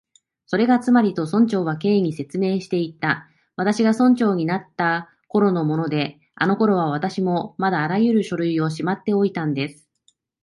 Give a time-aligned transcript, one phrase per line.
[0.47, 9.87] 「それがつまり」と、村長は Ｋ に説明していった「私が村長になったころのもので、あのころは私もまだあらゆる書類をしまっておいたんです」